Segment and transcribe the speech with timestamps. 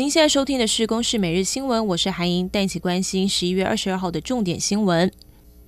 [0.00, 5.12] 您现在收听的是《公视每日新闻》，我是韩莹，带您一起关心十一月二十二号的重点新闻。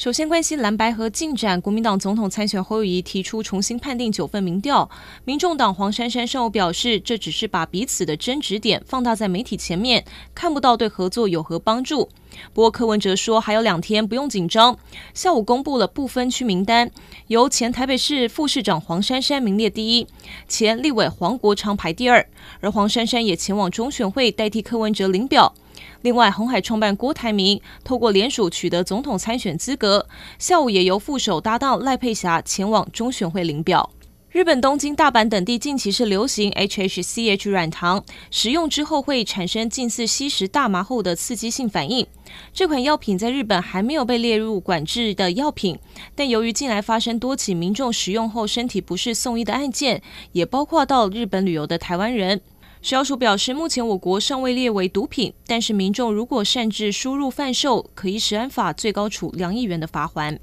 [0.00, 4.88] 首先关心蓝白合进展，国民党总统参选侯友宜提出重新判定九份民调，
[5.26, 10.02] 民众党黄珊珊上午表示，这只是把彼此的争执点放大在媒体前面，
[10.34, 12.08] 看不到对合作有何帮助。
[12.54, 14.78] 不过柯文哲说还有两天不用紧张，
[15.12, 16.90] 下午公布了不分区名单，
[17.26, 20.06] 由前台北市副市长黄珊珊名列第一，
[20.48, 22.26] 前立委黄国昌排第二，
[22.60, 25.54] 而黄珊珊也前往中选会代替柯文哲领表。
[26.02, 30.06] 另外，红海创办郭台铭透过联署取得总统参选资格，
[30.38, 33.90] 下午也由副手搭档赖佩霞前往中选会领表。
[34.30, 42.06] 日本东京、大阪等地近期是流行 HHCH 软糖，食用之后会产生近似吸食大麻后的刺激性反应。
[42.52, 45.76] 这款药品在日本还没有被列入管制的药品，
[46.14, 52.40] 但由于近来发生多起民众食用后身体不适送医的案件，也包括到日本旅游的台湾人。
[52.82, 60.38] 食药署表示，目前我国尚未列为毒品，但是民众如果擅自输入贩售，可依食安法最高处两亿元的罚锾。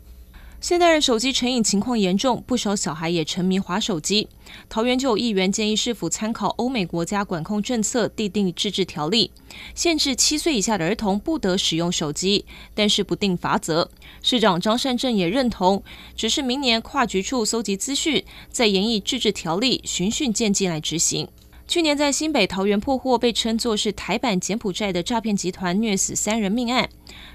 [0.61, 4.27] 现代人手机成瘾情况严重，不少小孩也沉迷滑手机。
[4.69, 9.31] 桃园就有议员建议市府参考欧美国家管控政策，订定自治条例，
[9.73, 13.89] 限制七岁以下的儿童不得使用手机，但是不定罚则。
[14.21, 15.83] 市长张善政也认同，
[16.15, 21.27] 只是明年跨局处搜集资讯，再研议自治条例，循序渐进来执行。
[21.67, 26.87] 去年在新北桃园破获被称作是台版柬埔寨的诈骗集团虐死三人命案，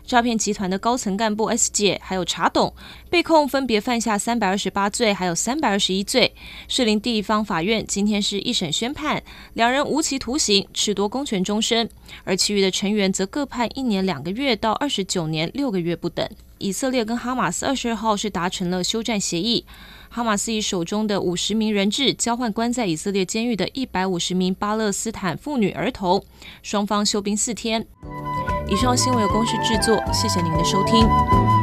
[0.07, 2.73] 诈骗集团的高层干部 S 姐还有查董
[3.11, 6.33] 被控分别犯下三百二十八罪，还有三百二十一罪。
[6.67, 11.91] 士林地方法院今天是一审宣判，两人无期徒刑，褫夺公权终身，
[12.25, 16.27] 而其余的成员则各判一年两个月到二十九年六个月不等。
[16.63, 19.67] 以色列跟哈马斯二十二号是达成了休战协议。
[20.09, 26.25] 哈马斯以手中的五十名人质交换关在以色列监狱的一百五十名巴勒斯坦妇女儿童，
[26.63, 27.85] 双方休兵四天。
[28.69, 31.62] 以上新闻由公式制作，谢谢您的收听。